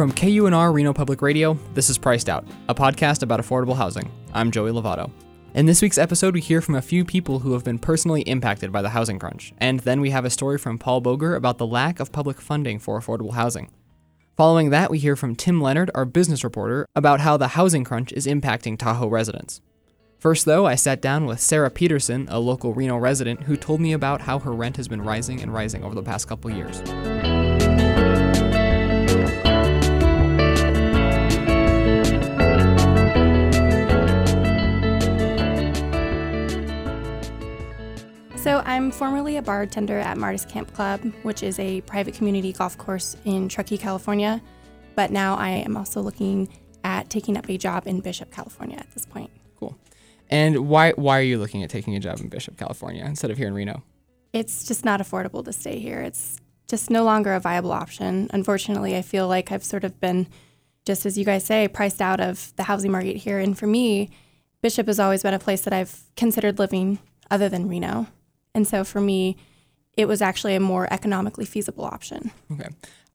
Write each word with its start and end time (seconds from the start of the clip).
From 0.00 0.12
KUNR 0.12 0.72
Reno 0.72 0.94
Public 0.94 1.20
Radio, 1.20 1.58
this 1.74 1.90
is 1.90 1.98
Priced 1.98 2.30
Out, 2.30 2.46
a 2.70 2.74
podcast 2.74 3.22
about 3.22 3.38
affordable 3.38 3.76
housing. 3.76 4.10
I'm 4.32 4.50
Joey 4.50 4.70
Lovato. 4.70 5.10
In 5.52 5.66
this 5.66 5.82
week's 5.82 5.98
episode, 5.98 6.32
we 6.32 6.40
hear 6.40 6.62
from 6.62 6.76
a 6.76 6.80
few 6.80 7.04
people 7.04 7.40
who 7.40 7.52
have 7.52 7.64
been 7.64 7.78
personally 7.78 8.22
impacted 8.22 8.72
by 8.72 8.80
the 8.80 8.88
housing 8.88 9.18
crunch, 9.18 9.52
and 9.58 9.80
then 9.80 10.00
we 10.00 10.08
have 10.08 10.24
a 10.24 10.30
story 10.30 10.56
from 10.56 10.78
Paul 10.78 11.02
Boger 11.02 11.34
about 11.34 11.58
the 11.58 11.66
lack 11.66 12.00
of 12.00 12.12
public 12.12 12.40
funding 12.40 12.78
for 12.78 12.98
affordable 12.98 13.34
housing. 13.34 13.68
Following 14.38 14.70
that, 14.70 14.90
we 14.90 14.98
hear 14.98 15.16
from 15.16 15.36
Tim 15.36 15.60
Leonard, 15.60 15.90
our 15.94 16.06
business 16.06 16.44
reporter, 16.44 16.86
about 16.96 17.20
how 17.20 17.36
the 17.36 17.48
housing 17.48 17.84
crunch 17.84 18.10
is 18.12 18.26
impacting 18.26 18.78
Tahoe 18.78 19.08
residents. 19.08 19.60
First, 20.16 20.46
though, 20.46 20.64
I 20.64 20.76
sat 20.76 21.02
down 21.02 21.26
with 21.26 21.40
Sarah 21.40 21.70
Peterson, 21.70 22.26
a 22.30 22.40
local 22.40 22.72
Reno 22.72 22.96
resident, 22.96 23.42
who 23.42 23.54
told 23.54 23.82
me 23.82 23.92
about 23.92 24.22
how 24.22 24.38
her 24.38 24.52
rent 24.52 24.78
has 24.78 24.88
been 24.88 25.02
rising 25.02 25.42
and 25.42 25.52
rising 25.52 25.84
over 25.84 25.94
the 25.94 26.02
past 26.02 26.26
couple 26.26 26.50
years. 26.50 26.80
So, 38.40 38.62
I'm 38.64 38.90
formerly 38.90 39.36
a 39.36 39.42
bartender 39.42 39.98
at 39.98 40.16
Martis 40.16 40.46
Camp 40.46 40.72
Club, 40.72 41.02
which 41.24 41.42
is 41.42 41.58
a 41.58 41.82
private 41.82 42.14
community 42.14 42.54
golf 42.54 42.78
course 42.78 43.14
in 43.26 43.50
Truckee, 43.50 43.76
California. 43.76 44.40
But 44.94 45.10
now 45.10 45.34
I 45.34 45.50
am 45.50 45.76
also 45.76 46.00
looking 46.00 46.48
at 46.82 47.10
taking 47.10 47.36
up 47.36 47.50
a 47.50 47.58
job 47.58 47.86
in 47.86 48.00
Bishop, 48.00 48.30
California 48.30 48.78
at 48.78 48.90
this 48.92 49.04
point. 49.04 49.30
Cool. 49.56 49.76
And 50.30 50.68
why 50.70 50.92
why 50.92 51.18
are 51.18 51.22
you 51.22 51.36
looking 51.36 51.62
at 51.62 51.68
taking 51.68 51.96
a 51.96 52.00
job 52.00 52.18
in 52.18 52.28
Bishop, 52.30 52.56
California 52.56 53.04
instead 53.04 53.30
of 53.30 53.36
here 53.36 53.46
in 53.46 53.52
Reno? 53.52 53.82
It's 54.32 54.64
just 54.64 54.86
not 54.86 55.00
affordable 55.00 55.44
to 55.44 55.52
stay 55.52 55.78
here. 55.78 56.00
It's 56.00 56.40
just 56.66 56.88
no 56.88 57.04
longer 57.04 57.34
a 57.34 57.40
viable 57.40 57.72
option. 57.72 58.30
Unfortunately, 58.32 58.96
I 58.96 59.02
feel 59.02 59.28
like 59.28 59.52
I've 59.52 59.64
sort 59.64 59.84
of 59.84 60.00
been, 60.00 60.26
just 60.86 61.04
as 61.04 61.18
you 61.18 61.26
guys 61.26 61.44
say, 61.44 61.68
priced 61.68 62.00
out 62.00 62.20
of 62.20 62.54
the 62.56 62.62
housing 62.62 62.90
market 62.90 63.16
here. 63.16 63.38
And 63.38 63.58
for 63.58 63.66
me, 63.66 64.08
Bishop 64.62 64.86
has 64.86 64.98
always 64.98 65.22
been 65.22 65.34
a 65.34 65.38
place 65.38 65.60
that 65.60 65.74
I've 65.74 66.04
considered 66.16 66.58
living 66.58 67.00
other 67.30 67.50
than 67.50 67.68
Reno. 67.68 68.06
And 68.54 68.66
so 68.66 68.84
for 68.84 69.00
me, 69.00 69.36
it 69.96 70.06
was 70.06 70.22
actually 70.22 70.54
a 70.54 70.60
more 70.60 70.92
economically 70.92 71.44
feasible 71.44 71.84
option. 71.84 72.30
Okay. 72.52 72.68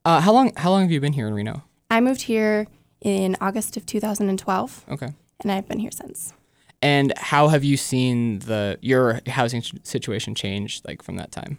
Uh, 0.04 0.20
how 0.20 0.32
long 0.32 0.52
how 0.56 0.70
long 0.70 0.82
have 0.82 0.90
you 0.90 1.00
been 1.00 1.12
here 1.12 1.26
in 1.26 1.34
Reno? 1.34 1.64
I 1.90 2.00
moved 2.00 2.22
here 2.22 2.66
in 3.00 3.36
August 3.40 3.76
of 3.76 3.84
2012, 3.86 4.84
Okay. 4.90 5.08
and 5.40 5.52
I've 5.52 5.68
been 5.68 5.78
here 5.78 5.90
since. 5.90 6.32
And 6.82 7.12
how 7.16 7.48
have 7.48 7.64
you 7.64 7.76
seen 7.76 8.40
the 8.40 8.78
your 8.80 9.20
housing 9.26 9.62
situation 9.82 10.34
change 10.34 10.82
like 10.86 11.02
from 11.02 11.16
that 11.16 11.32
time? 11.32 11.58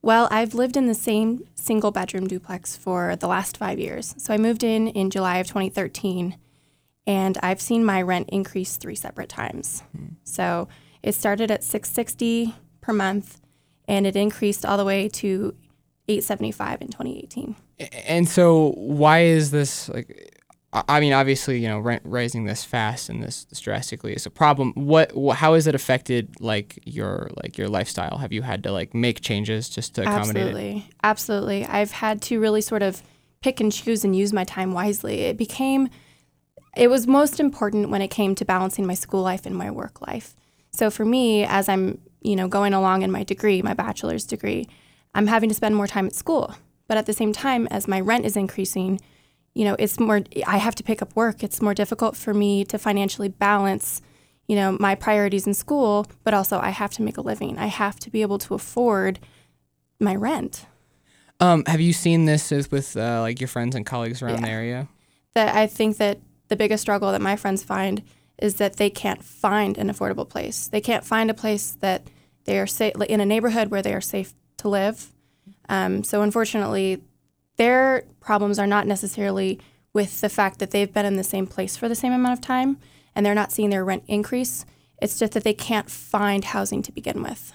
Well, 0.00 0.28
I've 0.30 0.54
lived 0.54 0.76
in 0.76 0.86
the 0.86 0.94
same 0.94 1.42
single 1.54 1.90
bedroom 1.90 2.28
duplex 2.28 2.76
for 2.76 3.16
the 3.16 3.26
last 3.26 3.56
five 3.56 3.78
years. 3.80 4.14
So 4.18 4.32
I 4.32 4.38
moved 4.38 4.62
in 4.62 4.88
in 4.88 5.10
July 5.10 5.38
of 5.38 5.48
2013, 5.48 6.36
and 7.06 7.36
I've 7.42 7.60
seen 7.60 7.84
my 7.84 8.00
rent 8.02 8.28
increase 8.30 8.76
three 8.76 8.94
separate 8.94 9.28
times. 9.28 9.82
So 10.22 10.68
it 11.02 11.14
started 11.14 11.50
at 11.50 11.64
660 11.64 12.54
per 12.88 12.94
month, 12.94 13.38
and 13.86 14.06
it 14.06 14.16
increased 14.16 14.64
all 14.64 14.78
the 14.78 14.84
way 14.84 15.08
to 15.10 15.54
875 16.08 16.80
in 16.80 16.88
2018. 16.88 17.54
And 18.06 18.26
so 18.26 18.72
why 18.76 19.24
is 19.24 19.50
this 19.50 19.90
like? 19.90 20.34
I 20.72 21.00
mean, 21.00 21.14
obviously, 21.14 21.58
you 21.58 21.68
know, 21.68 21.78
rent 21.78 22.02
rising 22.04 22.44
this 22.44 22.62
fast 22.62 23.08
and 23.08 23.22
this, 23.22 23.44
this 23.46 23.58
drastically 23.58 24.12
is 24.12 24.26
a 24.26 24.30
problem. 24.30 24.72
What, 24.74 25.12
wh- 25.12 25.34
how 25.34 25.54
has 25.54 25.66
it 25.66 25.74
affected 25.74 26.40
like 26.40 26.78
your 26.84 27.30
like 27.42 27.56
your 27.56 27.68
lifestyle? 27.68 28.18
Have 28.18 28.34
you 28.34 28.42
had 28.42 28.62
to 28.64 28.72
like 28.72 28.92
make 28.92 29.22
changes 29.22 29.70
just 29.70 29.94
to 29.94 30.02
accommodate 30.02 30.36
it? 30.36 30.46
Absolutely. 30.48 30.90
Absolutely. 31.02 31.64
I've 31.66 31.92
had 31.92 32.20
to 32.22 32.38
really 32.38 32.60
sort 32.60 32.82
of 32.82 33.02
pick 33.42 33.60
and 33.60 33.72
choose 33.72 34.04
and 34.04 34.14
use 34.14 34.32
my 34.32 34.44
time 34.44 34.72
wisely. 34.72 35.20
It 35.22 35.38
became, 35.38 35.88
it 36.76 36.88
was 36.88 37.06
most 37.06 37.40
important 37.40 37.88
when 37.88 38.02
it 38.02 38.08
came 38.08 38.34
to 38.34 38.44
balancing 38.44 38.86
my 38.86 38.94
school 38.94 39.22
life 39.22 39.46
and 39.46 39.56
my 39.56 39.70
work 39.70 40.06
life. 40.06 40.34
So 40.70 40.90
for 40.90 41.06
me, 41.06 41.44
as 41.44 41.66
I'm, 41.68 41.98
you 42.28 42.36
know, 42.36 42.48
going 42.48 42.74
along 42.74 43.02
in 43.02 43.10
my 43.10 43.24
degree, 43.24 43.62
my 43.62 43.74
bachelor's 43.74 44.24
degree, 44.24 44.68
I'm 45.14 45.26
having 45.26 45.48
to 45.48 45.54
spend 45.54 45.74
more 45.74 45.86
time 45.86 46.06
at 46.06 46.14
school. 46.14 46.54
But 46.86 46.98
at 46.98 47.06
the 47.06 47.12
same 47.12 47.32
time, 47.32 47.66
as 47.68 47.88
my 47.88 48.00
rent 48.00 48.24
is 48.24 48.36
increasing, 48.36 49.00
you 49.54 49.64
know, 49.64 49.76
it's 49.78 49.98
more, 49.98 50.22
I 50.46 50.58
have 50.58 50.74
to 50.76 50.82
pick 50.82 51.02
up 51.02 51.16
work. 51.16 51.42
It's 51.42 51.62
more 51.62 51.74
difficult 51.74 52.16
for 52.16 52.34
me 52.34 52.64
to 52.66 52.78
financially 52.78 53.28
balance, 53.28 54.02
you 54.46 54.56
know, 54.56 54.76
my 54.78 54.94
priorities 54.94 55.46
in 55.46 55.54
school, 55.54 56.06
but 56.22 56.34
also 56.34 56.58
I 56.58 56.70
have 56.70 56.92
to 56.92 57.02
make 57.02 57.16
a 57.16 57.22
living. 57.22 57.58
I 57.58 57.66
have 57.66 57.98
to 58.00 58.10
be 58.10 58.22
able 58.22 58.38
to 58.38 58.54
afford 58.54 59.18
my 59.98 60.14
rent. 60.14 60.66
Um, 61.40 61.64
have 61.66 61.80
you 61.80 61.92
seen 61.92 62.26
this 62.26 62.50
with, 62.50 62.70
with 62.70 62.96
uh, 62.96 63.20
like 63.20 63.40
your 63.40 63.48
friends 63.48 63.74
and 63.74 63.86
colleagues 63.86 64.22
around 64.22 64.42
the 64.42 64.50
area? 64.50 64.88
that 65.34 65.54
I 65.54 65.66
think 65.68 65.98
that 65.98 66.18
the 66.48 66.56
biggest 66.56 66.82
struggle 66.82 67.12
that 67.12 67.20
my 67.20 67.36
friends 67.36 67.62
find 67.62 68.02
is 68.38 68.56
that 68.56 68.76
they 68.76 68.90
can't 68.90 69.22
find 69.22 69.78
an 69.78 69.88
affordable 69.88 70.28
place. 70.28 70.68
They 70.68 70.80
can't 70.80 71.04
find 71.04 71.30
a 71.30 71.34
place 71.34 71.76
that 71.80 72.02
they 72.48 72.58
are 72.58 72.66
safe 72.66 72.94
in 73.10 73.20
a 73.20 73.26
neighborhood 73.26 73.70
where 73.70 73.82
they 73.82 73.92
are 73.92 74.00
safe 74.00 74.32
to 74.56 74.70
live. 74.70 75.12
Um, 75.68 76.02
so 76.02 76.22
unfortunately, 76.22 77.02
their 77.58 78.04
problems 78.20 78.58
are 78.58 78.66
not 78.66 78.86
necessarily 78.86 79.60
with 79.92 80.22
the 80.22 80.30
fact 80.30 80.58
that 80.58 80.70
they've 80.70 80.90
been 80.90 81.04
in 81.04 81.16
the 81.16 81.24
same 81.24 81.46
place 81.46 81.76
for 81.76 81.90
the 81.90 81.94
same 81.94 82.14
amount 82.14 82.32
of 82.32 82.40
time 82.40 82.78
and 83.14 83.26
they're 83.26 83.34
not 83.34 83.52
seeing 83.52 83.68
their 83.68 83.84
rent 83.84 84.02
increase. 84.08 84.64
It's 85.02 85.18
just 85.18 85.32
that 85.32 85.44
they 85.44 85.52
can't 85.52 85.90
find 85.90 86.42
housing 86.42 86.80
to 86.82 86.90
begin 86.90 87.22
with. 87.22 87.52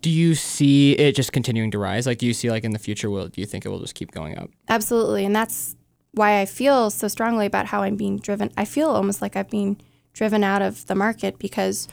Do 0.00 0.10
you 0.10 0.34
see 0.34 0.94
it 0.94 1.14
just 1.14 1.32
continuing 1.32 1.70
to 1.70 1.78
rise? 1.78 2.04
Like, 2.04 2.18
do 2.18 2.26
you 2.26 2.34
see 2.34 2.50
like 2.50 2.64
in 2.64 2.72
the 2.72 2.78
future, 2.80 3.10
will 3.10 3.28
do 3.28 3.40
you 3.40 3.46
think 3.46 3.64
it 3.64 3.68
will 3.68 3.78
just 3.78 3.94
keep 3.94 4.10
going 4.10 4.36
up? 4.36 4.50
Absolutely. 4.68 5.24
And 5.24 5.34
that's 5.34 5.76
why 6.10 6.40
I 6.40 6.44
feel 6.44 6.90
so 6.90 7.06
strongly 7.06 7.46
about 7.46 7.66
how 7.66 7.82
I'm 7.82 7.96
being 7.96 8.18
driven. 8.18 8.50
I 8.56 8.64
feel 8.64 8.90
almost 8.90 9.22
like 9.22 9.36
I've 9.36 9.48
been 9.48 9.80
driven 10.12 10.42
out 10.42 10.60
of 10.60 10.86
the 10.86 10.96
market 10.96 11.38
because 11.38 11.86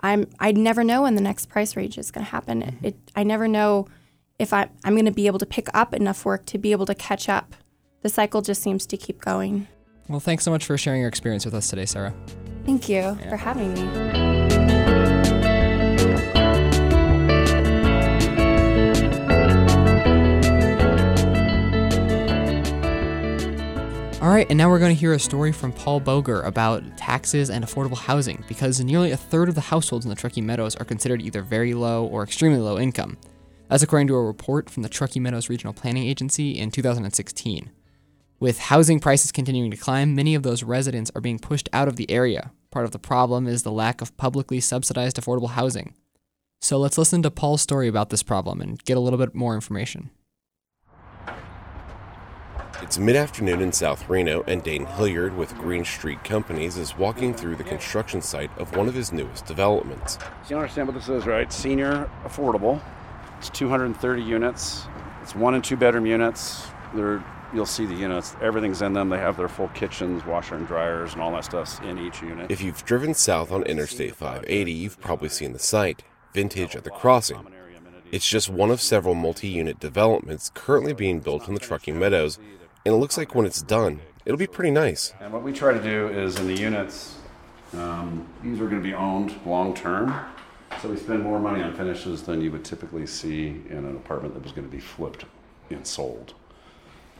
I'm 0.00 0.28
I'd 0.38 0.56
never 0.56 0.84
know 0.84 1.02
when 1.02 1.14
the 1.14 1.20
next 1.20 1.46
price 1.48 1.76
range 1.76 1.98
is 1.98 2.10
going 2.10 2.24
to 2.24 2.30
happen. 2.30 2.62
It, 2.62 2.74
it 2.82 2.96
I 3.14 3.22
never 3.22 3.48
know 3.48 3.86
if 4.38 4.52
I 4.52 4.68
I'm 4.84 4.94
going 4.94 5.06
to 5.06 5.12
be 5.12 5.26
able 5.26 5.38
to 5.38 5.46
pick 5.46 5.68
up 5.74 5.94
enough 5.94 6.24
work 6.24 6.46
to 6.46 6.58
be 6.58 6.72
able 6.72 6.86
to 6.86 6.94
catch 6.94 7.28
up. 7.28 7.54
The 8.02 8.08
cycle 8.08 8.42
just 8.42 8.62
seems 8.62 8.86
to 8.86 8.96
keep 8.96 9.20
going. 9.20 9.66
Well, 10.08 10.20
thanks 10.20 10.44
so 10.44 10.50
much 10.50 10.64
for 10.64 10.78
sharing 10.78 11.00
your 11.00 11.08
experience 11.08 11.44
with 11.44 11.54
us 11.54 11.68
today, 11.68 11.86
Sarah. 11.86 12.14
Thank 12.64 12.88
you 12.88 13.18
for 13.28 13.36
having 13.36 13.74
me. 13.74 14.35
All 24.22 24.30
right, 24.30 24.46
and 24.48 24.56
now 24.56 24.70
we're 24.70 24.78
going 24.78 24.94
to 24.94 24.98
hear 24.98 25.12
a 25.12 25.18
story 25.18 25.52
from 25.52 25.72
Paul 25.72 26.00
Boger 26.00 26.40
about 26.40 26.96
taxes 26.96 27.50
and 27.50 27.62
affordable 27.62 27.98
housing 27.98 28.42
because 28.48 28.80
nearly 28.80 29.10
a 29.10 29.16
third 29.16 29.50
of 29.50 29.54
the 29.54 29.60
households 29.60 30.06
in 30.06 30.08
the 30.08 30.16
Truckee 30.16 30.40
Meadows 30.40 30.74
are 30.76 30.86
considered 30.86 31.20
either 31.20 31.42
very 31.42 31.74
low 31.74 32.06
or 32.06 32.22
extremely 32.22 32.58
low 32.58 32.78
income. 32.78 33.18
That's 33.68 33.82
according 33.82 34.06
to 34.08 34.14
a 34.14 34.24
report 34.24 34.70
from 34.70 34.82
the 34.82 34.88
Truckee 34.88 35.20
Meadows 35.20 35.50
Regional 35.50 35.74
Planning 35.74 36.06
Agency 36.06 36.58
in 36.58 36.70
2016. 36.70 37.70
With 38.40 38.58
housing 38.58 39.00
prices 39.00 39.32
continuing 39.32 39.70
to 39.70 39.76
climb, 39.76 40.14
many 40.14 40.34
of 40.34 40.42
those 40.42 40.62
residents 40.62 41.12
are 41.14 41.20
being 41.20 41.38
pushed 41.38 41.68
out 41.74 41.86
of 41.86 41.96
the 41.96 42.10
area. 42.10 42.52
Part 42.70 42.86
of 42.86 42.92
the 42.92 42.98
problem 42.98 43.46
is 43.46 43.64
the 43.64 43.70
lack 43.70 44.00
of 44.00 44.16
publicly 44.16 44.60
subsidized 44.60 45.20
affordable 45.20 45.50
housing. 45.50 45.92
So 46.62 46.78
let's 46.78 46.96
listen 46.96 47.22
to 47.22 47.30
Paul's 47.30 47.60
story 47.60 47.86
about 47.86 48.08
this 48.08 48.22
problem 48.22 48.62
and 48.62 48.82
get 48.82 48.96
a 48.96 49.00
little 49.00 49.18
bit 49.18 49.34
more 49.34 49.54
information. 49.54 50.08
It's 52.86 52.98
mid 52.98 53.16
afternoon 53.16 53.62
in 53.62 53.72
South 53.72 54.08
Reno, 54.08 54.44
and 54.46 54.62
Dane 54.62 54.86
Hilliard 54.86 55.36
with 55.36 55.58
Green 55.58 55.84
Street 55.84 56.22
Companies 56.22 56.76
is 56.76 56.96
walking 56.96 57.34
through 57.34 57.56
the 57.56 57.64
construction 57.64 58.22
site 58.22 58.56
of 58.58 58.76
one 58.76 58.86
of 58.86 58.94
his 58.94 59.12
newest 59.12 59.44
developments. 59.44 60.18
So 60.44 60.50
you 60.50 60.56
understand 60.56 60.86
what 60.86 60.94
this 60.94 61.08
is, 61.08 61.26
right? 61.26 61.52
Senior 61.52 62.08
affordable. 62.24 62.80
It's 63.38 63.50
230 63.50 64.22
units. 64.22 64.84
It's 65.20 65.34
one 65.34 65.54
and 65.54 65.64
two 65.64 65.76
bedroom 65.76 66.06
units. 66.06 66.64
They're 66.94 67.24
you'll 67.52 67.66
see 67.66 67.86
the 67.86 67.94
units. 67.94 68.36
Everything's 68.40 68.82
in 68.82 68.92
them. 68.92 69.08
They 69.08 69.18
have 69.18 69.36
their 69.36 69.48
full 69.48 69.68
kitchens, 69.68 70.24
washer 70.24 70.54
and 70.54 70.68
dryers, 70.68 71.12
and 71.12 71.20
all 71.20 71.32
that 71.32 71.44
stuff 71.44 71.82
in 71.82 71.98
each 71.98 72.22
unit. 72.22 72.52
If 72.52 72.62
you've 72.62 72.84
driven 72.84 73.14
south 73.14 73.50
on 73.50 73.64
Interstate 73.64 74.14
580, 74.14 74.72
you've 74.72 75.00
probably 75.00 75.28
seen 75.28 75.52
the 75.52 75.58
site, 75.58 76.04
Vintage 76.32 76.76
at 76.76 76.84
the 76.84 76.90
Crossing. 76.90 77.48
It's 78.12 78.28
just 78.28 78.48
one 78.48 78.70
of 78.70 78.80
several 78.80 79.16
multi 79.16 79.48
unit 79.48 79.80
developments 79.80 80.52
currently 80.54 80.92
being 80.92 81.18
built 81.18 81.48
in 81.48 81.54
the 81.54 81.60
Truckee 81.60 81.90
Meadows, 81.90 82.38
and 82.86 82.94
it 82.94 82.98
looks 82.98 83.18
like 83.18 83.34
when 83.34 83.44
it's 83.46 83.62
done, 83.62 84.00
it'll 84.24 84.38
be 84.38 84.46
pretty 84.46 84.70
nice. 84.70 85.12
And 85.20 85.32
what 85.32 85.42
we 85.42 85.52
try 85.52 85.72
to 85.72 85.82
do 85.82 86.06
is 86.06 86.38
in 86.38 86.46
the 86.46 86.54
units, 86.54 87.16
um, 87.74 88.28
these 88.44 88.60
are 88.60 88.68
going 88.68 88.80
to 88.80 88.88
be 88.88 88.94
owned 88.94 89.34
long 89.44 89.74
term. 89.74 90.14
So 90.80 90.90
we 90.90 90.96
spend 90.96 91.24
more 91.24 91.40
money 91.40 91.64
on 91.64 91.74
finishes 91.74 92.22
than 92.22 92.40
you 92.40 92.52
would 92.52 92.64
typically 92.64 93.04
see 93.06 93.48
in 93.68 93.78
an 93.78 93.96
apartment 93.96 94.34
that 94.34 94.42
was 94.44 94.52
going 94.52 94.68
to 94.68 94.70
be 94.70 94.78
flipped 94.78 95.24
and 95.68 95.84
sold. 95.84 96.34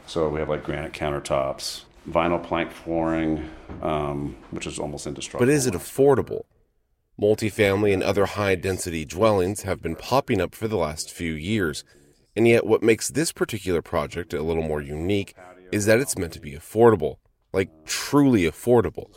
So 0.05 0.29
we 0.29 0.39
have 0.39 0.47
like 0.47 0.63
granite 0.63 0.93
countertops, 0.93 1.83
vinyl 2.09 2.41
plank 2.41 2.71
flooring, 2.71 3.49
um, 3.81 4.37
which 4.51 4.67
is 4.67 4.79
almost 4.79 5.05
indestructible. 5.05 5.45
But 5.45 5.51
is 5.51 5.65
it 5.65 5.73
affordable? 5.73 6.43
Multifamily 7.21 7.93
and 7.93 8.03
other 8.03 8.25
high 8.25 8.55
density 8.55 9.03
dwellings 9.03 9.63
have 9.63 9.81
been 9.81 9.97
popping 9.97 10.39
up 10.39 10.55
for 10.55 10.69
the 10.69 10.77
last 10.77 11.11
few 11.11 11.33
years, 11.33 11.83
and 12.37 12.47
yet 12.47 12.65
what 12.65 12.81
makes 12.81 13.09
this 13.09 13.33
particular 13.33 13.81
project 13.81 14.33
a 14.33 14.43
little 14.43 14.63
more 14.63 14.81
unique 14.81 15.33
is 15.71 15.85
that 15.85 15.99
it's 15.99 16.17
meant 16.17 16.33
to 16.33 16.39
be 16.39 16.53
affordable, 16.53 17.17
like 17.53 17.69
truly 17.85 18.43
affordable. 18.43 19.09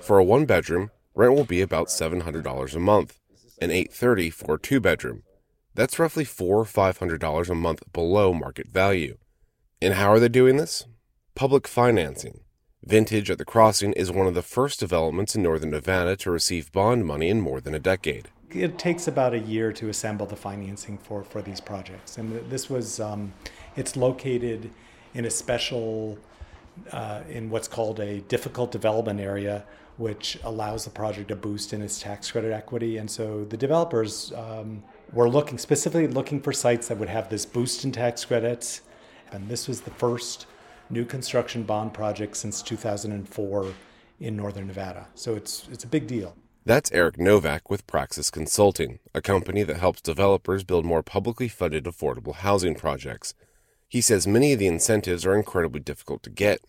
For 0.00 0.18
a 0.18 0.24
one 0.24 0.46
bedroom, 0.46 0.90
rent 1.14 1.34
will 1.34 1.44
be 1.44 1.60
about 1.60 1.88
$700 1.88 2.74
a 2.74 2.78
month, 2.78 3.18
and 3.60 3.70
830 3.70 4.30
for 4.30 4.54
a 4.54 4.58
two 4.58 4.80
bedroom. 4.80 5.22
That's 5.74 5.98
roughly 5.98 6.24
four 6.24 6.58
or 6.58 6.64
five 6.64 6.98
hundred 6.98 7.20
dollars 7.20 7.48
a 7.48 7.54
month 7.54 7.82
below 7.92 8.32
market 8.34 8.68
value. 8.68 9.18
And 9.80 9.94
how 9.94 10.10
are 10.12 10.18
they 10.18 10.28
doing 10.28 10.56
this? 10.56 10.86
Public 11.34 11.68
financing. 11.68 12.40
Vintage 12.84 13.30
at 13.30 13.38
the 13.38 13.44
Crossing 13.44 13.92
is 13.92 14.10
one 14.10 14.26
of 14.26 14.34
the 14.34 14.42
first 14.42 14.80
developments 14.80 15.34
in 15.34 15.42
northern 15.42 15.70
Nevada 15.70 16.16
to 16.16 16.30
receive 16.30 16.72
bond 16.72 17.06
money 17.06 17.28
in 17.28 17.40
more 17.40 17.60
than 17.60 17.74
a 17.74 17.78
decade. 17.78 18.28
It 18.50 18.78
takes 18.78 19.06
about 19.06 19.32
a 19.32 19.38
year 19.38 19.72
to 19.74 19.88
assemble 19.88 20.26
the 20.26 20.34
financing 20.34 20.98
for, 20.98 21.22
for 21.22 21.40
these 21.40 21.60
projects. 21.60 22.18
And 22.18 22.50
this 22.50 22.68
was, 22.68 22.98
um, 22.98 23.32
it's 23.76 23.96
located 23.96 24.70
in 25.14 25.24
a 25.24 25.30
special, 25.30 26.18
uh, 26.92 27.22
in 27.28 27.50
what's 27.50 27.68
called 27.68 28.00
a 28.00 28.20
difficult 28.22 28.72
development 28.72 29.20
area, 29.20 29.64
which 29.96 30.38
allows 30.44 30.84
the 30.84 30.90
project 30.90 31.30
a 31.30 31.36
boost 31.36 31.72
in 31.72 31.82
its 31.82 32.00
tax 32.00 32.30
credit 32.30 32.52
equity. 32.52 32.96
And 32.96 33.10
so 33.10 33.44
the 33.44 33.56
developers 33.56 34.32
um, 34.32 34.82
were 35.12 35.28
looking, 35.28 35.58
specifically 35.58 36.06
looking 36.06 36.40
for 36.40 36.52
sites 36.52 36.88
that 36.88 36.98
would 36.98 37.08
have 37.08 37.28
this 37.28 37.44
boost 37.44 37.84
in 37.84 37.92
tax 37.92 38.24
credits. 38.24 38.82
And 39.32 39.48
this 39.48 39.68
was 39.68 39.82
the 39.82 39.90
first 39.90 40.46
new 40.88 41.04
construction 41.04 41.62
bond 41.62 41.92
project 41.92 42.36
since 42.36 42.62
2004 42.62 43.74
in 44.20 44.36
northern 44.36 44.66
Nevada. 44.66 45.06
So 45.14 45.34
it's, 45.34 45.68
it's 45.70 45.84
a 45.84 45.86
big 45.86 46.06
deal. 46.06 46.34
That's 46.64 46.92
Eric 46.92 47.18
Novak 47.18 47.70
with 47.70 47.86
Praxis 47.86 48.30
Consulting, 48.30 48.98
a 49.14 49.22
company 49.22 49.62
that 49.62 49.78
helps 49.78 50.02
developers 50.02 50.62
build 50.62 50.84
more 50.84 51.02
publicly 51.02 51.48
funded 51.48 51.84
affordable 51.84 52.34
housing 52.34 52.74
projects. 52.74 53.34
He 53.90 54.00
says 54.00 54.24
many 54.24 54.52
of 54.52 54.60
the 54.60 54.68
incentives 54.68 55.26
are 55.26 55.34
incredibly 55.34 55.80
difficult 55.80 56.22
to 56.22 56.30
get. 56.30 56.60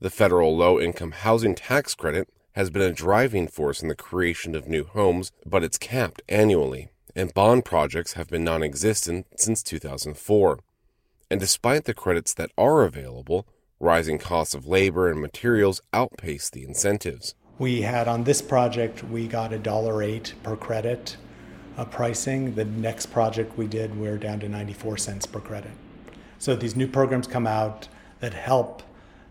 The 0.00 0.10
federal 0.10 0.56
low 0.56 0.80
income 0.80 1.10
housing 1.10 1.56
tax 1.56 1.92
credit 1.96 2.28
has 2.52 2.70
been 2.70 2.82
a 2.82 2.92
driving 2.92 3.48
force 3.48 3.82
in 3.82 3.88
the 3.88 3.96
creation 3.96 4.54
of 4.54 4.68
new 4.68 4.84
homes, 4.84 5.32
but 5.44 5.64
it's 5.64 5.76
capped 5.76 6.22
annually, 6.28 6.90
and 7.16 7.34
bond 7.34 7.64
projects 7.64 8.12
have 8.12 8.28
been 8.28 8.44
non 8.44 8.62
existent 8.62 9.26
since 9.36 9.60
2004. 9.64 10.60
And 11.28 11.40
despite 11.40 11.84
the 11.84 11.94
credits 11.94 12.32
that 12.34 12.52
are 12.56 12.84
available, 12.84 13.44
rising 13.80 14.18
costs 14.18 14.54
of 14.54 14.68
labor 14.68 15.10
and 15.10 15.20
materials 15.20 15.82
outpace 15.92 16.48
the 16.48 16.62
incentives. 16.62 17.34
We 17.58 17.82
had 17.82 18.06
on 18.06 18.22
this 18.22 18.40
project, 18.40 19.02
we 19.02 19.26
got 19.26 19.52
a 19.52 19.58
dollar 19.58 20.00
eight 20.00 20.32
per 20.44 20.54
credit 20.54 21.16
uh, 21.76 21.86
pricing. 21.86 22.54
The 22.54 22.66
next 22.66 23.06
project 23.06 23.58
we 23.58 23.66
did, 23.66 23.98
we 23.98 24.06
are 24.06 24.16
down 24.16 24.38
to 24.40 24.48
94 24.48 24.98
cents 24.98 25.26
per 25.26 25.40
credit. 25.40 25.72
So 26.38 26.54
these 26.56 26.76
new 26.76 26.86
programs 26.86 27.26
come 27.26 27.46
out 27.46 27.88
that 28.20 28.34
help 28.34 28.82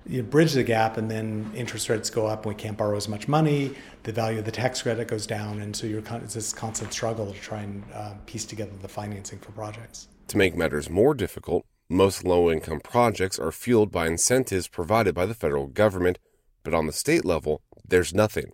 you 0.10 0.24
bridge 0.24 0.54
the 0.54 0.64
gap, 0.64 0.98
and 0.98 1.12
then 1.12 1.52
interest 1.56 1.90
rates 1.90 2.10
go 2.10 2.28
up, 2.28 2.46
and 2.46 2.56
we 2.56 2.62
can't 2.62 2.78
borrow 2.78 2.96
as 2.96 3.08
much 3.08 3.28
money. 3.28 3.76
The 4.04 4.12
value 4.12 4.40
of 4.40 4.46
the 4.46 4.52
tax 4.52 4.82
credit 4.82 5.08
goes 5.08 5.28
down, 5.28 5.60
and 5.60 5.76
so 5.76 5.86
you're 5.86 6.00
it's 6.00 6.34
this 6.34 6.54
constant 6.54 6.94
struggle 6.94 7.32
to 7.32 7.40
try 7.40 7.62
and 7.62 7.84
uh, 7.94 8.14
piece 8.26 8.46
together 8.46 8.72
the 8.82 8.88
financing 8.88 9.40
for 9.40 9.52
projects. 9.52 10.08
To 10.30 10.38
make 10.38 10.56
matters 10.56 10.90
more 10.90 11.14
difficult, 11.14 11.66
most 11.90 12.24
low 12.24 12.50
income 12.50 12.80
projects 12.82 13.40
are 13.40 13.52
fueled 13.52 13.92
by 13.92 14.08
incentives 14.08 14.68
provided 14.68 15.14
by 15.14 15.26
the 15.26 15.34
federal 15.34 15.68
government, 15.68 16.20
but 16.64 16.74
on 16.74 16.86
the 16.86 16.94
state 16.94 17.26
level, 17.26 17.62
there's 17.88 18.14
nothing. 18.14 18.52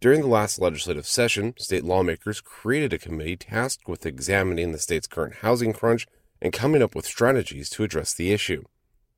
During 0.00 0.22
the 0.22 0.28
last 0.28 0.58
legislative 0.58 1.06
session, 1.06 1.54
state 1.58 1.84
lawmakers 1.84 2.40
created 2.40 2.94
a 2.94 2.98
committee 2.98 3.36
tasked 3.36 3.86
with 3.86 4.06
examining 4.06 4.72
the 4.72 4.78
state's 4.78 5.06
current 5.06 5.36
housing 5.36 5.74
crunch 5.74 6.06
and 6.40 6.52
coming 6.52 6.82
up 6.82 6.94
with 6.94 7.06
strategies 7.06 7.68
to 7.70 7.84
address 7.84 8.14
the 8.14 8.32
issue. 8.32 8.64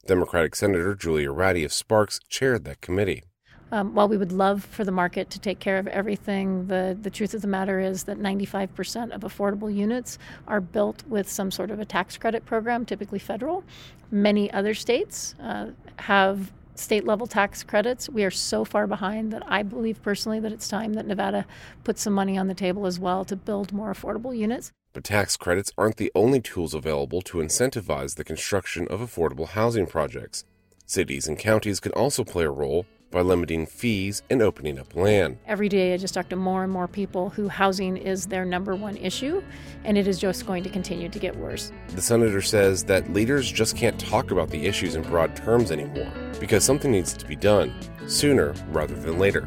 Democratic 0.06 0.56
Senator 0.56 0.94
Julia 0.94 1.28
Ratti 1.28 1.64
of 1.64 1.72
Sparks 1.72 2.18
chaired 2.28 2.64
that 2.64 2.80
committee. 2.80 3.22
Um, 3.70 3.94
while 3.94 4.06
we 4.06 4.18
would 4.18 4.32
love 4.32 4.64
for 4.64 4.84
the 4.84 4.92
market 4.92 5.30
to 5.30 5.38
take 5.38 5.58
care 5.58 5.78
of 5.78 5.86
everything, 5.86 6.66
the, 6.66 6.96
the 7.00 7.08
truth 7.08 7.32
of 7.32 7.40
the 7.40 7.48
matter 7.48 7.80
is 7.80 8.04
that 8.04 8.18
95% 8.18 9.12
of 9.12 9.22
affordable 9.22 9.74
units 9.74 10.18
are 10.46 10.60
built 10.60 11.02
with 11.06 11.26
some 11.26 11.50
sort 11.50 11.70
of 11.70 11.80
a 11.80 11.86
tax 11.86 12.18
credit 12.18 12.44
program, 12.44 12.84
typically 12.84 13.18
federal. 13.18 13.64
Many 14.10 14.50
other 14.52 14.74
states 14.74 15.34
uh, 15.40 15.68
have 16.00 16.52
state 16.74 17.06
level 17.06 17.26
tax 17.26 17.62
credits. 17.62 18.10
We 18.10 18.24
are 18.24 18.30
so 18.30 18.64
far 18.64 18.86
behind 18.86 19.32
that 19.32 19.42
I 19.46 19.62
believe 19.62 20.02
personally 20.02 20.40
that 20.40 20.52
it's 20.52 20.68
time 20.68 20.92
that 20.94 21.06
Nevada 21.06 21.46
put 21.82 21.98
some 21.98 22.12
money 22.12 22.36
on 22.36 22.48
the 22.48 22.54
table 22.54 22.84
as 22.84 22.98
well 23.00 23.24
to 23.24 23.36
build 23.36 23.72
more 23.72 23.92
affordable 23.92 24.36
units. 24.36 24.70
But 24.92 25.04
tax 25.04 25.36
credits 25.36 25.72
aren't 25.78 25.96
the 25.96 26.12
only 26.14 26.40
tools 26.40 26.74
available 26.74 27.22
to 27.22 27.38
incentivize 27.38 28.16
the 28.16 28.24
construction 28.24 28.86
of 28.88 29.00
affordable 29.00 29.48
housing 29.48 29.86
projects. 29.86 30.44
Cities 30.84 31.26
and 31.26 31.38
counties 31.38 31.80
can 31.80 31.92
also 31.92 32.24
play 32.24 32.44
a 32.44 32.50
role 32.50 32.84
by 33.10 33.20
limiting 33.20 33.66
fees 33.66 34.22
and 34.30 34.42
opening 34.42 34.78
up 34.78 34.96
land. 34.96 35.38
Every 35.46 35.68
day, 35.68 35.94
I 35.94 35.96
just 35.98 36.14
talk 36.14 36.28
to 36.30 36.36
more 36.36 36.64
and 36.64 36.72
more 36.72 36.88
people 36.88 37.30
who 37.30 37.48
housing 37.48 37.96
is 37.96 38.26
their 38.26 38.44
number 38.44 38.74
one 38.74 38.96
issue, 38.96 39.42
and 39.84 39.96
it 39.96 40.08
is 40.08 40.18
just 40.18 40.46
going 40.46 40.62
to 40.64 40.70
continue 40.70 41.08
to 41.08 41.18
get 41.18 41.36
worse. 41.36 41.72
The 41.88 42.02
senator 42.02 42.42
says 42.42 42.84
that 42.84 43.12
leaders 43.12 43.50
just 43.50 43.76
can't 43.76 43.98
talk 44.00 44.30
about 44.30 44.50
the 44.50 44.66
issues 44.66 44.94
in 44.94 45.02
broad 45.02 45.36
terms 45.36 45.70
anymore 45.70 46.12
because 46.40 46.64
something 46.64 46.90
needs 46.90 47.12
to 47.14 47.26
be 47.26 47.36
done 47.36 47.72
sooner 48.06 48.54
rather 48.70 48.94
than 48.94 49.18
later. 49.18 49.46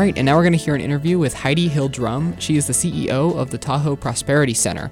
Right, 0.00 0.16
and 0.16 0.24
now 0.24 0.34
we're 0.34 0.42
going 0.42 0.52
to 0.52 0.58
hear 0.58 0.74
an 0.74 0.80
interview 0.80 1.18
with 1.18 1.34
Heidi 1.34 1.68
Hill 1.68 1.90
Drum. 1.90 2.34
She 2.38 2.56
is 2.56 2.66
the 2.66 2.72
CEO 2.72 3.36
of 3.36 3.50
the 3.50 3.58
Tahoe 3.58 3.96
Prosperity 3.96 4.54
Center. 4.54 4.90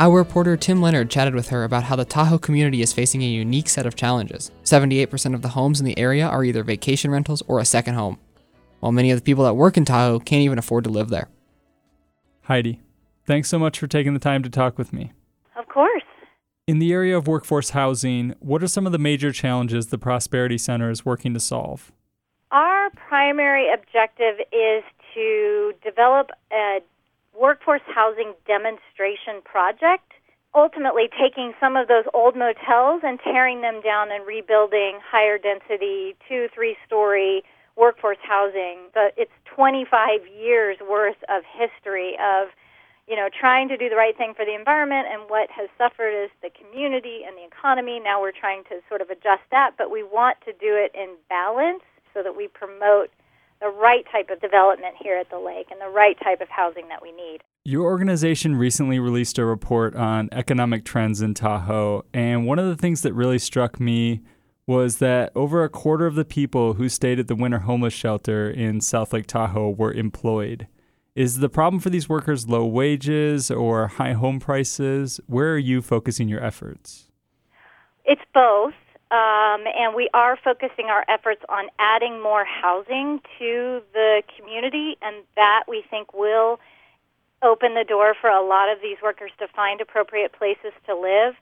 Our 0.00 0.16
reporter 0.16 0.56
Tim 0.56 0.82
Leonard 0.82 1.08
chatted 1.08 1.36
with 1.36 1.50
her 1.50 1.62
about 1.62 1.84
how 1.84 1.94
the 1.94 2.04
Tahoe 2.04 2.38
community 2.38 2.82
is 2.82 2.92
facing 2.92 3.22
a 3.22 3.26
unique 3.26 3.68
set 3.68 3.86
of 3.86 3.94
challenges. 3.94 4.50
78% 4.64 5.34
of 5.36 5.42
the 5.42 5.50
homes 5.50 5.78
in 5.78 5.86
the 5.86 5.96
area 5.96 6.26
are 6.26 6.42
either 6.42 6.64
vacation 6.64 7.12
rentals 7.12 7.42
or 7.46 7.60
a 7.60 7.64
second 7.64 7.94
home, 7.94 8.18
while 8.80 8.90
many 8.90 9.12
of 9.12 9.18
the 9.18 9.24
people 9.24 9.44
that 9.44 9.54
work 9.54 9.76
in 9.76 9.84
Tahoe 9.84 10.18
can't 10.18 10.42
even 10.42 10.58
afford 10.58 10.82
to 10.82 10.90
live 10.90 11.10
there. 11.10 11.28
Heidi, 12.42 12.80
thanks 13.26 13.48
so 13.48 13.58
much 13.58 13.78
for 13.78 13.86
taking 13.86 14.14
the 14.14 14.20
time 14.20 14.42
to 14.42 14.50
talk 14.50 14.78
with 14.78 14.92
me. 14.92 15.12
Of 15.54 15.68
course. 15.68 16.02
In 16.66 16.80
the 16.80 16.92
area 16.92 17.16
of 17.16 17.28
workforce 17.28 17.70
housing, 17.70 18.34
what 18.40 18.64
are 18.64 18.68
some 18.68 18.84
of 18.84 18.90
the 18.90 18.98
major 18.98 19.30
challenges 19.30 19.86
the 19.86 19.98
Prosperity 19.98 20.58
Center 20.58 20.90
is 20.90 21.04
working 21.04 21.34
to 21.34 21.40
solve? 21.40 21.92
Our 22.90 23.02
primary 23.08 23.72
objective 23.72 24.40
is 24.52 24.82
to 25.14 25.72
develop 25.84 26.30
a 26.52 26.80
workforce 27.38 27.82
housing 27.86 28.34
demonstration 28.46 29.42
project, 29.44 30.12
ultimately 30.54 31.08
taking 31.20 31.52
some 31.60 31.76
of 31.76 31.88
those 31.88 32.04
old 32.14 32.36
motels 32.36 33.02
and 33.04 33.20
tearing 33.22 33.60
them 33.60 33.80
down 33.82 34.10
and 34.10 34.26
rebuilding 34.26 34.98
higher 35.04 35.38
density, 35.38 36.16
two, 36.28 36.48
three 36.54 36.76
story 36.86 37.42
workforce 37.76 38.18
housing. 38.22 38.78
But 38.92 39.14
it's 39.16 39.32
25 39.44 40.26
years 40.26 40.76
worth 40.88 41.22
of 41.28 41.42
history 41.44 42.16
of 42.18 42.48
you 43.08 43.16
know, 43.16 43.28
trying 43.28 43.68
to 43.68 43.76
do 43.76 43.88
the 43.88 43.96
right 43.96 44.16
thing 44.16 44.34
for 44.36 44.44
the 44.44 44.54
environment 44.54 45.08
and 45.10 45.22
what 45.28 45.50
has 45.50 45.68
suffered 45.76 46.14
is 46.14 46.30
the 46.42 46.50
community 46.50 47.22
and 47.26 47.36
the 47.36 47.44
economy. 47.44 47.98
Now 47.98 48.20
we're 48.20 48.30
trying 48.30 48.62
to 48.70 48.78
sort 48.88 49.00
of 49.00 49.10
adjust 49.10 49.42
that, 49.50 49.72
but 49.76 49.90
we 49.90 50.04
want 50.04 50.38
to 50.44 50.52
do 50.52 50.78
it 50.78 50.94
in 50.94 51.16
balance 51.28 51.82
so 52.14 52.22
that 52.22 52.36
we 52.36 52.48
promote 52.48 53.10
the 53.60 53.68
right 53.68 54.04
type 54.10 54.30
of 54.30 54.40
development 54.40 54.94
here 55.02 55.16
at 55.16 55.30
the 55.30 55.38
lake 55.38 55.68
and 55.70 55.80
the 55.80 55.88
right 55.88 56.18
type 56.22 56.40
of 56.40 56.48
housing 56.48 56.88
that 56.88 57.02
we 57.02 57.12
need. 57.12 57.40
Your 57.64 57.84
organization 57.84 58.56
recently 58.56 58.98
released 58.98 59.38
a 59.38 59.44
report 59.44 59.94
on 59.94 60.30
economic 60.32 60.84
trends 60.84 61.20
in 61.20 61.34
Tahoe, 61.34 62.04
and 62.14 62.46
one 62.46 62.58
of 62.58 62.66
the 62.66 62.76
things 62.76 63.02
that 63.02 63.12
really 63.12 63.38
struck 63.38 63.78
me 63.78 64.22
was 64.66 64.98
that 64.98 65.30
over 65.34 65.62
a 65.62 65.68
quarter 65.68 66.06
of 66.06 66.14
the 66.14 66.24
people 66.24 66.74
who 66.74 66.88
stayed 66.88 67.18
at 67.18 67.28
the 67.28 67.34
winter 67.34 67.58
homeless 67.58 67.92
shelter 67.92 68.48
in 68.48 68.80
South 68.80 69.12
Lake 69.12 69.26
Tahoe 69.26 69.68
were 69.68 69.92
employed. 69.92 70.68
Is 71.14 71.40
the 71.40 71.48
problem 71.48 71.80
for 71.80 71.90
these 71.90 72.08
workers 72.08 72.48
low 72.48 72.64
wages 72.64 73.50
or 73.50 73.88
high 73.88 74.12
home 74.12 74.38
prices? 74.38 75.20
Where 75.26 75.52
are 75.52 75.58
you 75.58 75.82
focusing 75.82 76.28
your 76.28 76.42
efforts? 76.42 77.10
It's 78.04 78.22
both. 78.32 78.74
Um, 79.10 79.64
and 79.66 79.94
we 79.94 80.08
are 80.14 80.36
focusing 80.36 80.86
our 80.86 81.04
efforts 81.08 81.42
on 81.48 81.66
adding 81.80 82.22
more 82.22 82.44
housing 82.44 83.20
to 83.40 83.82
the 83.92 84.22
community, 84.36 84.96
and 85.02 85.24
that 85.34 85.64
we 85.66 85.82
think 85.90 86.14
will 86.14 86.60
open 87.42 87.74
the 87.74 87.84
door 87.84 88.14
for 88.20 88.30
a 88.30 88.44
lot 88.44 88.70
of 88.70 88.78
these 88.80 88.98
workers 89.02 89.32
to 89.38 89.48
find 89.48 89.80
appropriate 89.80 90.32
places 90.32 90.72
to 90.86 90.94
live. 90.94 91.34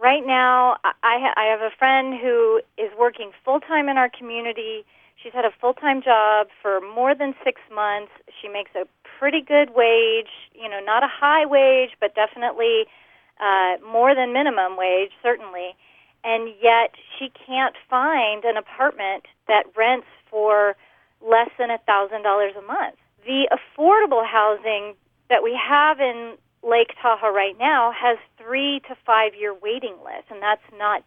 Right 0.00 0.24
now, 0.24 0.76
I, 0.84 1.18
ha- 1.18 1.34
I 1.36 1.44
have 1.44 1.60
a 1.60 1.70
friend 1.76 2.18
who 2.20 2.60
is 2.78 2.90
working 2.98 3.32
full 3.44 3.60
time 3.60 3.88
in 3.88 3.96
our 3.96 4.08
community. 4.08 4.84
She's 5.20 5.32
had 5.32 5.44
a 5.44 5.52
full 5.60 5.74
time 5.74 6.02
job 6.02 6.48
for 6.60 6.80
more 6.80 7.14
than 7.14 7.34
six 7.44 7.60
months. 7.74 8.12
She 8.40 8.48
makes 8.48 8.70
a 8.74 8.86
pretty 9.18 9.40
good 9.40 9.70
wage, 9.74 10.30
you 10.54 10.68
know, 10.68 10.80
not 10.84 11.02
a 11.02 11.08
high 11.08 11.46
wage, 11.46 11.90
but 12.00 12.14
definitely 12.14 12.86
uh, 13.40 13.76
more 13.84 14.14
than 14.14 14.32
minimum 14.32 14.76
wage, 14.76 15.10
certainly 15.22 15.74
and 16.24 16.48
yet 16.62 16.94
she 17.18 17.30
can't 17.46 17.74
find 17.88 18.44
an 18.44 18.56
apartment 18.56 19.24
that 19.48 19.64
rents 19.76 20.06
for 20.30 20.76
less 21.20 21.50
than 21.58 21.70
a 21.70 21.78
$1,000 21.88 22.58
a 22.58 22.62
month. 22.62 22.96
The 23.24 23.48
affordable 23.50 24.26
housing 24.26 24.94
that 25.28 25.42
we 25.42 25.58
have 25.58 26.00
in 26.00 26.36
Lake 26.62 26.94
Tahoe 27.00 27.32
right 27.32 27.56
now 27.58 27.92
has 27.92 28.18
three 28.38 28.80
to 28.88 28.96
five 29.06 29.32
year 29.38 29.54
waiting 29.54 29.96
lists, 30.04 30.30
and 30.30 30.42
that's 30.42 30.62
not 30.78 31.04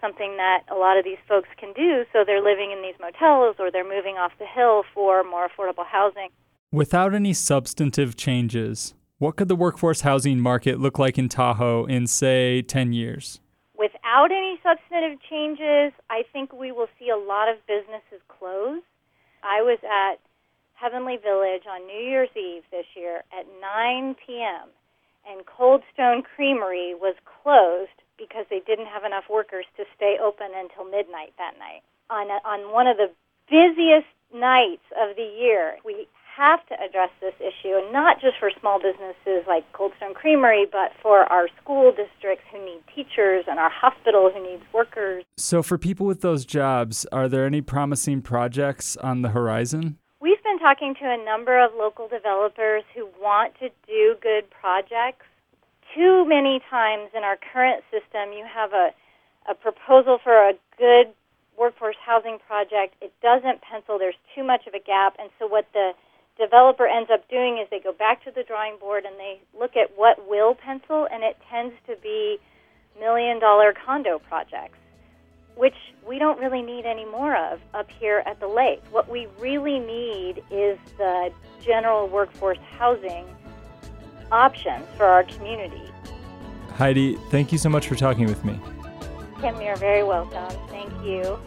something 0.00 0.36
that 0.36 0.64
a 0.70 0.74
lot 0.74 0.98
of 0.98 1.04
these 1.04 1.18
folks 1.28 1.48
can 1.58 1.72
do. 1.72 2.04
So 2.12 2.24
they're 2.26 2.42
living 2.42 2.72
in 2.72 2.82
these 2.82 2.94
motels 3.00 3.56
or 3.58 3.70
they're 3.70 3.88
moving 3.88 4.16
off 4.16 4.32
the 4.38 4.46
hill 4.46 4.84
for 4.92 5.24
more 5.24 5.48
affordable 5.48 5.86
housing. 5.86 6.28
Without 6.70 7.14
any 7.14 7.32
substantive 7.32 8.16
changes, 8.16 8.94
what 9.18 9.36
could 9.36 9.48
the 9.48 9.56
workforce 9.56 10.02
housing 10.02 10.40
market 10.40 10.80
look 10.80 10.98
like 10.98 11.16
in 11.16 11.28
Tahoe 11.28 11.84
in, 11.86 12.06
say, 12.06 12.62
10 12.62 12.92
years? 12.92 13.40
Without 14.14 14.30
any 14.30 14.60
substantive 14.62 15.18
changes, 15.28 15.90
I 16.08 16.22
think 16.32 16.52
we 16.52 16.70
will 16.70 16.86
see 17.00 17.10
a 17.10 17.18
lot 17.18 17.48
of 17.50 17.58
businesses 17.66 18.22
close. 18.28 18.78
I 19.42 19.58
was 19.66 19.82
at 19.82 20.22
Heavenly 20.74 21.16
Village 21.18 21.66
on 21.66 21.84
New 21.88 21.98
Year's 21.98 22.30
Eve 22.36 22.62
this 22.70 22.86
year 22.94 23.24
at 23.34 23.44
9 23.60 24.14
p.m., 24.24 24.70
and 25.26 25.44
Cold 25.46 25.82
Stone 25.92 26.22
Creamery 26.22 26.94
was 26.94 27.16
closed 27.26 27.98
because 28.16 28.46
they 28.50 28.62
didn't 28.62 28.86
have 28.86 29.02
enough 29.02 29.24
workers 29.28 29.66
to 29.78 29.84
stay 29.96 30.14
open 30.22 30.46
until 30.54 30.84
midnight 30.84 31.34
that 31.38 31.58
night. 31.58 31.82
On, 32.08 32.30
a, 32.30 32.38
on 32.46 32.70
one 32.72 32.86
of 32.86 32.96
the 32.96 33.10
busiest 33.50 34.06
nights 34.30 34.86
of 34.94 35.16
the 35.16 35.26
year, 35.26 35.82
we 35.84 36.06
have 36.36 36.66
to 36.66 36.74
address 36.82 37.10
this 37.20 37.34
issue, 37.38 37.74
and 37.76 37.92
not 37.92 38.20
just 38.20 38.34
for 38.38 38.50
small 38.60 38.78
businesses 38.80 39.46
like 39.46 39.70
Cold 39.72 39.92
Stone 39.96 40.14
Creamery, 40.14 40.66
but 40.70 40.92
for 41.00 41.20
our 41.32 41.48
school 41.60 41.92
districts 41.92 42.44
who 42.50 42.64
need 42.64 42.80
teachers 42.94 43.44
and 43.48 43.58
our 43.58 43.70
hospitals 43.70 44.32
who 44.34 44.42
need 44.42 44.60
workers. 44.72 45.24
So, 45.36 45.62
for 45.62 45.78
people 45.78 46.06
with 46.06 46.20
those 46.20 46.44
jobs, 46.44 47.06
are 47.12 47.28
there 47.28 47.46
any 47.46 47.60
promising 47.60 48.22
projects 48.22 48.96
on 48.96 49.22
the 49.22 49.30
horizon? 49.30 49.98
We've 50.20 50.42
been 50.42 50.58
talking 50.58 50.94
to 51.00 51.04
a 51.04 51.22
number 51.24 51.62
of 51.62 51.72
local 51.76 52.08
developers 52.08 52.82
who 52.94 53.08
want 53.20 53.54
to 53.60 53.68
do 53.86 54.16
good 54.22 54.50
projects. 54.50 55.26
Too 55.94 56.24
many 56.26 56.60
times 56.70 57.10
in 57.16 57.22
our 57.22 57.38
current 57.52 57.84
system, 57.90 58.32
you 58.32 58.44
have 58.52 58.72
a, 58.72 58.90
a 59.48 59.54
proposal 59.54 60.18
for 60.22 60.32
a 60.32 60.54
good 60.78 61.14
workforce 61.56 61.96
housing 62.04 62.38
project. 62.48 62.96
It 63.00 63.12
doesn't 63.22 63.62
pencil. 63.62 63.98
There's 63.98 64.18
too 64.34 64.42
much 64.42 64.66
of 64.66 64.74
a 64.74 64.80
gap. 64.80 65.14
And 65.20 65.30
so, 65.38 65.46
what 65.46 65.66
the 65.72 65.92
developer 66.38 66.86
ends 66.86 67.10
up 67.12 67.28
doing 67.28 67.58
is 67.58 67.68
they 67.70 67.80
go 67.80 67.92
back 67.92 68.24
to 68.24 68.30
the 68.30 68.42
drawing 68.42 68.76
board 68.78 69.04
and 69.04 69.18
they 69.18 69.40
look 69.58 69.76
at 69.76 69.96
what 69.96 70.28
will 70.28 70.54
pencil, 70.54 71.06
and 71.10 71.22
it 71.22 71.36
tends 71.50 71.74
to 71.86 71.96
be 72.02 72.38
million 72.98 73.38
dollar 73.38 73.72
condo 73.72 74.18
projects, 74.18 74.78
which 75.56 75.74
we 76.06 76.18
don't 76.18 76.38
really 76.38 76.62
need 76.62 76.86
any 76.86 77.04
more 77.04 77.36
of 77.36 77.60
up 77.72 77.90
here 77.90 78.22
at 78.26 78.40
the 78.40 78.48
lake. 78.48 78.82
What 78.90 79.08
we 79.08 79.26
really 79.38 79.78
need 79.78 80.42
is 80.50 80.78
the 80.98 81.32
general 81.60 82.08
workforce 82.08 82.58
housing 82.78 83.26
options 84.30 84.84
for 84.96 85.06
our 85.06 85.24
community. 85.24 85.82
Heidi, 86.70 87.16
thank 87.30 87.52
you 87.52 87.58
so 87.58 87.68
much 87.68 87.86
for 87.86 87.94
talking 87.94 88.26
with 88.26 88.44
me. 88.44 88.58
Kim, 89.40 89.60
you're 89.60 89.76
very 89.76 90.02
welcome. 90.02 90.56
Thank 90.68 90.92
you. 91.04 91.38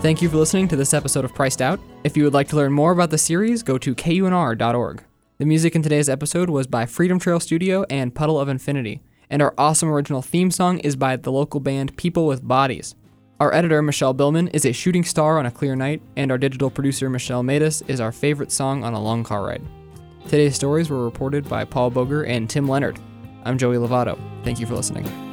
Thank 0.00 0.22
you 0.22 0.28
for 0.28 0.36
listening 0.36 0.68
to 0.68 0.76
this 0.76 0.94
episode 0.94 1.24
of 1.24 1.34
Priced 1.34 1.60
Out. 1.60 1.80
If 2.04 2.16
you 2.16 2.22
would 2.22 2.32
like 2.32 2.48
to 2.48 2.56
learn 2.56 2.72
more 2.72 2.92
about 2.92 3.10
the 3.10 3.18
series, 3.18 3.64
go 3.64 3.76
to 3.78 3.96
kunr.org. 3.96 5.02
The 5.38 5.44
music 5.44 5.74
in 5.74 5.82
today's 5.82 6.08
episode 6.08 6.48
was 6.48 6.68
by 6.68 6.86
Freedom 6.86 7.18
Trail 7.18 7.40
Studio 7.40 7.84
and 7.90 8.14
Puddle 8.14 8.38
of 8.38 8.48
Infinity, 8.48 9.02
and 9.28 9.42
our 9.42 9.52
awesome 9.58 9.90
original 9.90 10.22
theme 10.22 10.52
song 10.52 10.78
is 10.78 10.94
by 10.94 11.16
the 11.16 11.32
local 11.32 11.58
band 11.58 11.96
People 11.96 12.26
with 12.26 12.46
Bodies. 12.46 12.94
Our 13.40 13.52
editor, 13.52 13.82
Michelle 13.82 14.14
Billman, 14.14 14.48
is 14.48 14.64
a 14.64 14.72
shooting 14.72 15.02
star 15.04 15.36
on 15.36 15.46
a 15.46 15.50
clear 15.50 15.74
night, 15.74 16.00
and 16.16 16.30
our 16.30 16.38
digital 16.38 16.70
producer, 16.70 17.10
Michelle 17.10 17.42
Matus, 17.42 17.82
is 17.88 18.00
our 18.00 18.12
favorite 18.12 18.52
song 18.52 18.84
on 18.84 18.94
a 18.94 19.02
long 19.02 19.24
car 19.24 19.44
ride. 19.46 19.62
Today's 20.24 20.54
stories 20.54 20.90
were 20.90 21.04
reported 21.04 21.48
by 21.48 21.64
Paul 21.64 21.90
Boger 21.90 22.24
and 22.24 22.48
Tim 22.48 22.68
Leonard. 22.68 23.00
I'm 23.44 23.58
Joey 23.58 23.76
Lovato. 23.76 24.16
Thank 24.44 24.60
you 24.60 24.66
for 24.66 24.74
listening. 24.74 25.27